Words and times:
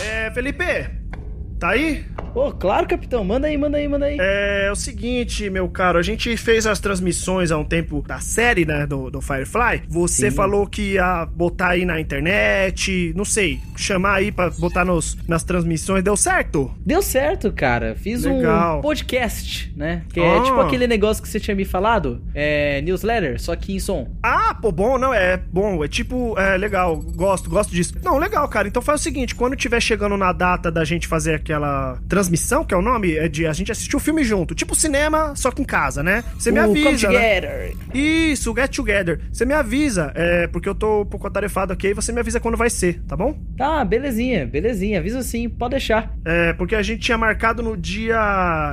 É, 0.00 0.30
Felipe, 0.30 0.64
tá 1.58 1.70
aí? 1.70 2.04
Pô, 2.38 2.52
claro, 2.52 2.86
capitão. 2.86 3.24
Manda 3.24 3.48
aí, 3.48 3.58
manda 3.58 3.78
aí, 3.78 3.88
manda 3.88 4.06
aí. 4.06 4.16
É, 4.20 4.66
é 4.66 4.70
o 4.70 4.76
seguinte, 4.76 5.50
meu 5.50 5.68
caro, 5.68 5.98
a 5.98 6.02
gente 6.02 6.36
fez 6.36 6.68
as 6.68 6.78
transmissões 6.78 7.50
há 7.50 7.58
um 7.58 7.64
tempo 7.64 8.00
da 8.06 8.20
série, 8.20 8.64
né, 8.64 8.86
do, 8.86 9.10
do 9.10 9.20
Firefly. 9.20 9.82
Você 9.88 10.30
Sim. 10.30 10.36
falou 10.36 10.64
que 10.64 10.92
ia 10.92 11.26
botar 11.26 11.70
aí 11.70 11.84
na 11.84 11.98
internet, 12.00 13.12
não 13.16 13.24
sei, 13.24 13.58
chamar 13.76 14.14
aí 14.14 14.30
pra 14.30 14.50
botar 14.50 14.84
nos, 14.84 15.18
nas 15.26 15.42
transmissões. 15.42 16.04
Deu 16.04 16.16
certo? 16.16 16.72
Deu 16.86 17.02
certo, 17.02 17.50
cara. 17.50 17.96
Fiz 17.96 18.22
Legal. 18.22 18.78
um 18.78 18.82
podcast, 18.82 19.72
né? 19.76 20.04
Que 20.12 20.20
Ah. 20.20 20.36
é 20.36 20.42
tipo 20.42 20.60
aquele 20.60 20.86
negócio 20.86 21.20
que 21.20 21.28
você 21.28 21.40
tinha 21.40 21.56
me 21.56 21.64
falado. 21.64 22.22
É 22.36 22.80
newsletter, 22.82 23.42
só 23.42 23.56
que 23.56 23.74
em 23.74 23.80
som. 23.80 24.12
Ah, 24.22 24.54
pô, 24.54 24.70
bom, 24.70 24.96
não, 24.96 25.12
é 25.12 25.36
bom, 25.36 25.82
é 25.82 25.88
tipo, 25.88 26.38
é 26.38 26.56
legal, 26.56 26.96
gosto, 27.16 27.50
gosto 27.50 27.74
disso. 27.74 27.94
Não, 28.00 28.16
legal, 28.16 28.48
cara, 28.48 28.68
então 28.68 28.80
faz 28.80 29.00
o 29.00 29.02
seguinte, 29.02 29.34
quando 29.34 29.56
tiver 29.56 29.80
chegando 29.80 30.16
na 30.16 30.32
data 30.32 30.70
da 30.70 30.84
gente 30.84 31.08
fazer 31.08 31.34
aquela 31.34 31.98
transmissão, 32.08 32.27
que 32.66 32.74
é 32.74 32.76
o 32.76 32.82
nome, 32.82 33.16
é 33.16 33.28
de 33.28 33.46
a 33.46 33.52
gente 33.52 33.70
assistir 33.72 33.96
o 33.96 34.00
filme 34.00 34.22
junto, 34.24 34.54
tipo 34.54 34.74
cinema, 34.74 35.34
só 35.34 35.50
que 35.50 35.62
em 35.62 35.64
casa, 35.64 36.02
né? 36.02 36.24
Você 36.38 36.50
me 36.50 36.60
Come 36.60 36.86
avisa, 36.86 37.08
né? 37.08 37.14
Together. 37.14 37.76
Isso, 37.94 38.54
Get 38.54 38.74
Together. 38.74 39.20
Você 39.32 39.44
me 39.44 39.54
avisa, 39.54 40.12
é, 40.14 40.46
porque 40.46 40.68
eu 40.68 40.74
tô 40.74 41.02
um 41.02 41.06
pouco 41.06 41.26
atarefado 41.26 41.72
aqui, 41.72 41.88
aí 41.88 41.94
você 41.94 42.12
me 42.12 42.20
avisa 42.20 42.40
quando 42.40 42.56
vai 42.56 42.70
ser, 42.70 43.00
tá 43.06 43.16
bom? 43.16 43.38
Tá, 43.56 43.84
belezinha, 43.84 44.46
belezinha. 44.46 44.98
Avisa 44.98 45.22
sim, 45.22 45.48
pode 45.48 45.72
deixar. 45.72 46.12
É, 46.24 46.52
porque 46.52 46.74
a 46.74 46.82
gente 46.82 47.00
tinha 47.00 47.18
marcado 47.18 47.62
no 47.62 47.76
dia. 47.76 48.16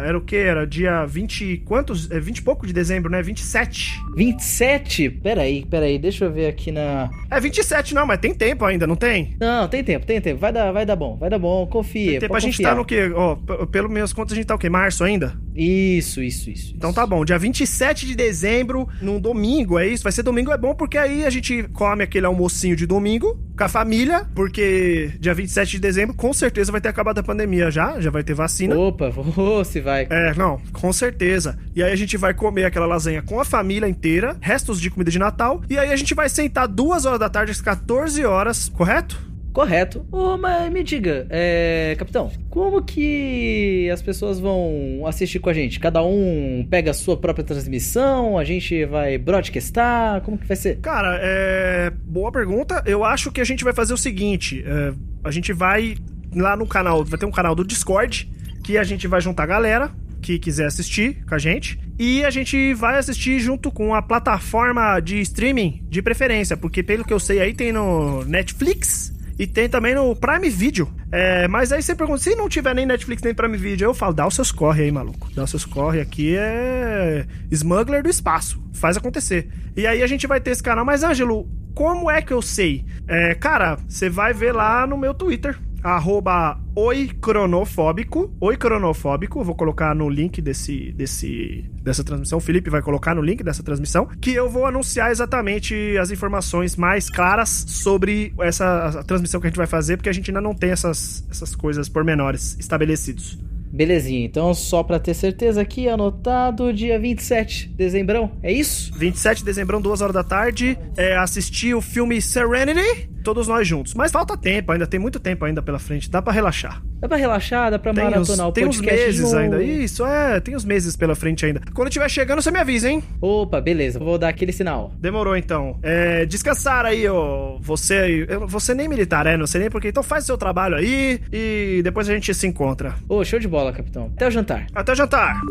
Era 0.05 0.17
o 0.17 0.21
quê? 0.21 0.37
Era 0.37 0.65
dia 0.65 1.05
20. 1.05 1.41
e 1.45 1.57
Quantos? 1.57 2.09
É 2.11 2.19
20 2.19 2.37
e 2.37 2.41
pouco 2.41 2.67
de 2.67 2.73
dezembro, 2.73 3.11
né? 3.11 3.21
27. 3.21 3.99
27? 4.15 5.09
Peraí, 5.09 5.65
peraí, 5.65 5.97
deixa 5.97 6.25
eu 6.25 6.31
ver 6.31 6.47
aqui 6.47 6.71
na. 6.71 7.09
É 7.29 7.39
27, 7.39 7.93
não, 7.93 8.05
mas 8.05 8.19
tem 8.19 8.33
tempo 8.33 8.65
ainda, 8.65 8.85
não 8.87 8.95
tem? 8.95 9.35
Não, 9.39 9.67
tem 9.67 9.83
tempo, 9.83 10.05
tem 10.05 10.21
tempo. 10.21 10.39
Vai 10.39 10.51
dar, 10.51 10.71
vai 10.71 10.85
dar 10.85 10.95
bom, 10.95 11.17
vai 11.17 11.29
dar 11.29 11.39
bom, 11.39 11.65
confia. 11.67 12.11
Tem 12.11 12.19
tempo. 12.21 12.35
A 12.35 12.39
gente 12.39 12.61
tá 12.61 12.75
no 12.75 12.85
quê? 12.85 13.11
Ó, 13.13 13.34
pelo 13.71 13.89
meus 13.89 14.13
contas, 14.13 14.33
a 14.33 14.35
gente 14.35 14.45
tá 14.45 14.55
o 14.55 14.57
quê? 14.57 14.69
Março 14.69 15.03
ainda? 15.03 15.37
Isso, 15.55 16.21
isso, 16.21 16.49
isso. 16.49 16.73
Então 16.75 16.89
isso. 16.89 16.99
tá 16.99 17.05
bom. 17.05 17.23
Dia 17.23 17.37
27 17.37 18.05
de 18.05 18.15
dezembro, 18.15 18.87
num 19.01 19.19
domingo, 19.19 19.79
é 19.79 19.87
isso? 19.87 20.03
Vai 20.03 20.11
ser 20.11 20.23
domingo, 20.23 20.51
é 20.51 20.57
bom 20.57 20.75
porque 20.75 20.97
aí 20.97 21.25
a 21.25 21.29
gente 21.29 21.63
come 21.73 22.03
aquele 22.03 22.25
almocinho 22.25 22.75
de 22.75 22.85
domingo 22.85 23.39
com 23.57 23.63
a 23.63 23.69
família, 23.69 24.27
porque 24.35 25.11
dia 25.19 25.33
27 25.33 25.71
de 25.71 25.79
dezembro 25.79 26.15
com 26.15 26.33
certeza 26.33 26.71
vai 26.71 26.81
ter 26.81 26.89
acabado 26.89 27.19
a 27.19 27.23
pandemia 27.23 27.71
já, 27.71 27.99
já 28.01 28.11
vai 28.11 28.23
ter 28.23 28.33
vacina. 28.33 28.77
Opa, 28.77 29.09
vou, 29.11 29.63
se 29.63 29.79
vai. 29.79 30.07
É, 30.09 30.33
não, 30.35 30.59
com 30.73 30.91
certeza. 30.91 31.57
E 31.73 31.81
aí 31.81 31.91
a 31.91 31.95
gente 31.95 32.17
vai 32.17 32.33
comer 32.33 32.65
aquela 32.65 32.85
lasanha 32.85 33.21
com 33.21 33.39
a 33.39 33.45
família 33.45 33.87
inteira, 33.87 34.35
restos 34.41 34.79
de 34.81 34.89
comida 34.89 35.09
de 35.09 35.19
Natal, 35.19 35.61
e 35.69 35.77
aí 35.77 35.91
a 35.91 35.95
gente 35.95 36.13
vai 36.13 36.27
sentar 36.27 36.67
duas 36.67 37.05
horas 37.05 37.19
da 37.19 37.29
tarde 37.29 37.51
às 37.51 37.61
14 37.61 38.25
horas, 38.25 38.69
correto? 38.69 39.34
Correto. 39.55 40.05
Ô, 40.11 40.37
mas 40.37 40.69
me 40.69 40.83
diga, 40.83 41.25
é, 41.29 41.95
capitão, 41.97 42.29
como 42.49 42.83
que 42.83 43.89
as 43.89 44.01
pessoas 44.01 44.37
vão 44.37 45.05
assistir 45.07 45.39
com 45.39 45.49
a 45.49 45.53
gente? 45.53 45.79
Cada 45.79 46.03
um 46.03 46.67
pega 46.69 46.91
a 46.91 46.93
sua 46.93 47.15
própria 47.15 47.45
transmissão, 47.45 48.37
a 48.37 48.43
gente 48.43 48.83
vai 48.83 49.17
broadcastar, 49.17 50.19
como 50.23 50.37
que 50.37 50.45
vai 50.45 50.57
ser? 50.57 50.81
Cara, 50.81 51.17
é. 51.21 51.89
Boa 52.03 52.33
pergunta. 52.33 52.83
Eu 52.85 53.05
acho 53.05 53.31
que 53.31 53.39
a 53.39 53.45
gente 53.45 53.63
vai 53.63 53.71
fazer 53.71 53.93
o 53.93 53.97
seguinte: 53.97 54.61
é, 54.67 54.93
a 55.23 55.31
gente 55.31 55.53
vai 55.53 55.95
lá 56.35 56.57
no 56.57 56.67
canal, 56.67 57.05
vai 57.05 57.17
ter 57.17 57.25
um 57.25 57.31
canal 57.31 57.55
do 57.55 57.63
Discord, 57.63 58.29
que 58.61 58.77
a 58.77 58.83
gente 58.83 59.07
vai 59.07 59.21
juntar 59.21 59.43
a 59.43 59.47
galera 59.47 59.91
que 60.21 60.37
quiser 60.37 60.65
assistir 60.65 61.23
com 61.25 61.33
a 61.33 61.37
gente. 61.37 61.79
E 61.97 62.25
a 62.25 62.29
gente 62.29 62.73
vai 62.73 62.97
assistir 62.97 63.39
junto 63.39 63.71
com 63.71 63.95
a 63.95 64.01
plataforma 64.01 64.99
de 64.99 65.21
streaming 65.21 65.81
de 65.87 66.01
preferência, 66.01 66.57
porque 66.57 66.83
pelo 66.83 67.05
que 67.05 67.13
eu 67.13 67.21
sei 67.21 67.39
aí 67.39 67.53
tem 67.53 67.71
no 67.71 68.25
Netflix. 68.25 69.14
E 69.37 69.45
tem 69.45 69.67
também 69.67 69.93
no 69.93 70.15
Prime 70.15 70.49
Video. 70.49 70.89
É, 71.11 71.47
mas 71.47 71.71
aí 71.71 71.81
você 71.81 71.93
pergunta, 71.93 72.21
se 72.21 72.35
não 72.35 72.47
tiver 72.47 72.73
nem 72.73 72.85
Netflix 72.85 73.21
nem 73.21 73.33
Prime 73.33 73.57
Video, 73.57 73.89
eu 73.89 73.93
falo, 73.93 74.13
dá 74.13 74.25
os 74.25 74.35
seus 74.35 74.51
corre 74.51 74.83
aí, 74.83 74.91
maluco. 74.91 75.29
Dá 75.35 75.43
os 75.43 75.49
seus 75.49 75.65
corre 75.65 75.99
aqui 75.99 76.35
é 76.37 77.25
smuggler 77.51 78.01
do 78.01 78.09
espaço. 78.09 78.61
Faz 78.73 78.97
acontecer. 78.97 79.49
E 79.75 79.85
aí 79.85 80.01
a 80.01 80.07
gente 80.07 80.25
vai 80.27 80.39
ter 80.39 80.51
esse 80.51 80.63
canal. 80.63 80.85
Mas, 80.85 81.03
Ângelo, 81.03 81.49
como 81.73 82.09
é 82.09 82.21
que 82.21 82.31
eu 82.31 82.41
sei? 82.41 82.85
É, 83.07 83.35
cara, 83.35 83.77
você 83.87 84.09
vai 84.09 84.33
ver 84.33 84.53
lá 84.53 84.87
no 84.87 84.97
meu 84.97 85.13
Twitter. 85.13 85.59
Arroba 85.85 86.59
oicronofóbico. 86.75 88.35
Oicronofóbico. 88.41 89.43
Vou 89.43 89.53
colocar 89.53 89.93
no 89.93 90.09
link 90.09 90.41
desse, 90.41 90.91
desse, 90.93 91.69
dessa 91.83 92.03
transmissão. 92.03 92.39
O 92.39 92.41
Felipe 92.41 92.71
vai 92.71 92.81
colocar 92.81 93.13
no 93.13 93.21
link 93.21 93.43
dessa 93.43 93.61
transmissão. 93.61 94.07
Que 94.19 94.31
eu 94.31 94.49
vou 94.49 94.65
anunciar 94.65 95.11
exatamente 95.11 95.95
as 95.97 96.09
informações 96.09 96.75
mais 96.75 97.07
claras 97.07 97.65
sobre 97.67 98.33
essa 98.39 99.03
transmissão 99.05 99.39
que 99.39 99.45
a 99.45 99.49
gente 99.51 99.57
vai 99.57 99.67
fazer, 99.67 99.97
porque 99.97 100.09
a 100.09 100.13
gente 100.13 100.31
ainda 100.31 100.41
não 100.41 100.55
tem 100.55 100.71
essas, 100.71 101.23
essas 101.29 101.55
coisas 101.55 101.87
pormenores 101.87 102.57
estabelecidos. 102.59 103.37
Belezinha, 103.75 104.25
então 104.25 104.53
só 104.53 104.81
pra 104.83 104.97
ter 104.97 105.13
certeza 105.13 105.61
aqui, 105.61 105.89
anotado 105.89 106.71
dia 106.71 106.97
27 106.97 107.67
de 107.67 107.75
dezembrão, 107.75 108.31
é 108.41 108.51
isso? 108.51 108.93
27 108.97 109.39
de 109.39 109.45
dezembro, 109.45 109.79
2 109.79 110.01
horas 110.01 110.13
da 110.13 110.23
tarde, 110.23 110.77
é, 110.95 111.17
assistir 111.17 111.75
o 111.75 111.81
filme 111.81 112.21
Serenity, 112.21 113.09
todos 113.23 113.47
nós 113.47 113.67
juntos. 113.67 113.93
Mas 113.93 114.11
falta 114.11 114.37
tempo 114.37 114.71
ainda, 114.71 114.87
tem 114.87 114.99
muito 114.99 115.19
tempo 115.19 115.43
ainda 115.43 115.61
pela 115.61 115.77
frente, 115.77 116.09
dá 116.09 116.21
pra 116.21 116.31
relaxar. 116.31 116.81
Dá 116.99 117.07
pra 117.09 117.17
relaxar, 117.17 117.69
dá 117.69 117.77
pra 117.77 117.93
Tem 117.93 118.03
uns, 118.05 118.09
maratonar 118.11 118.47
o 118.47 118.51
tem 118.51 118.65
uns 118.65 118.77
podcast 118.77 119.05
meses 119.05 119.31
no- 119.31 119.37
ainda. 119.37 119.63
Isso, 119.63 120.05
é, 120.05 120.39
tem 120.39 120.55
uns 120.55 120.65
meses 120.65 120.95
pela 120.95 121.13
frente 121.15 121.45
ainda. 121.45 121.61
Quando 121.73 121.89
estiver 121.89 122.09
chegando, 122.09 122.41
você 122.41 122.49
me 122.51 122.59
avisa, 122.59 122.89
hein? 122.89 123.03
Opa, 123.21 123.59
beleza, 123.61 123.99
vou 123.99 124.17
dar 124.17 124.29
aquele 124.29 124.51
sinal. 124.51 124.91
Demorou 124.99 125.35
então. 125.35 125.77
É, 125.83 126.25
descansar 126.25 126.85
aí, 126.85 127.07
ó. 127.07 127.57
Você 127.59 128.25
eu- 128.29 128.47
Você 128.47 128.73
nem 128.73 128.87
militar, 128.87 129.27
é? 129.27 129.35
Não 129.37 129.45
sei 129.47 129.61
nem 129.61 129.69
porque. 129.69 129.89
Então 129.89 130.01
faz 130.03 130.23
o 130.23 130.27
seu 130.27 130.37
trabalho 130.37 130.75
aí 130.75 131.19
e 131.31 131.81
depois 131.83 132.09
a 132.09 132.13
gente 132.13 132.33
se 132.33 132.47
encontra. 132.47 132.95
Ô, 133.09 133.23
show 133.23 133.39
de 133.39 133.47
bola, 133.47 133.71
capitão. 133.73 134.11
Até 134.15 134.27
o 134.27 134.31
jantar. 134.31 134.65
Até 134.73 134.91
o 134.91 134.95
jantar! 134.95 135.41